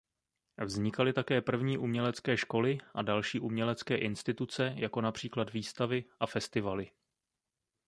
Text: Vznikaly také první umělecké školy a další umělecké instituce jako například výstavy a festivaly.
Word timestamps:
Vznikaly 0.65 1.13
také 1.13 1.41
první 1.41 1.77
umělecké 1.77 2.37
školy 2.37 2.77
a 2.93 3.01
další 3.01 3.39
umělecké 3.39 3.95
instituce 3.95 4.73
jako 4.77 5.01
například 5.01 5.53
výstavy 5.53 6.03
a 6.19 6.25
festivaly. 6.27 6.91